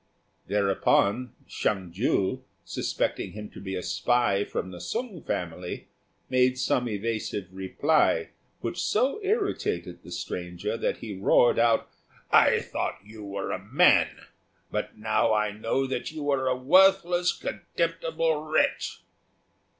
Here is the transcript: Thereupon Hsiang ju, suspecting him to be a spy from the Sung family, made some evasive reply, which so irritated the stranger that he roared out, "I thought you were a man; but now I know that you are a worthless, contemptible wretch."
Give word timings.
Thereupon 0.47 1.33
Hsiang 1.47 1.91
ju, 1.91 2.43
suspecting 2.65 3.33
him 3.33 3.51
to 3.51 3.59
be 3.61 3.75
a 3.75 3.83
spy 3.83 4.43
from 4.43 4.71
the 4.71 4.81
Sung 4.81 5.21
family, 5.21 5.89
made 6.27 6.57
some 6.57 6.89
evasive 6.89 7.49
reply, 7.53 8.31
which 8.61 8.81
so 8.81 9.21
irritated 9.21 10.01
the 10.01 10.11
stranger 10.11 10.75
that 10.75 10.97
he 10.97 11.13
roared 11.13 11.59
out, 11.59 11.87
"I 12.31 12.61
thought 12.61 12.97
you 13.05 13.23
were 13.23 13.51
a 13.51 13.63
man; 13.63 14.21
but 14.71 14.97
now 14.97 15.35
I 15.35 15.51
know 15.51 15.85
that 15.85 16.11
you 16.11 16.31
are 16.31 16.47
a 16.47 16.57
worthless, 16.57 17.31
contemptible 17.31 18.41
wretch." 18.43 19.03